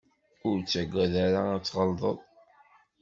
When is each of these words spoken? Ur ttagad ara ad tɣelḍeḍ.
Ur 0.47 0.57
ttagad 0.59 1.13
ara 1.25 1.41
ad 1.55 1.63
tɣelḍeḍ. 1.63 2.17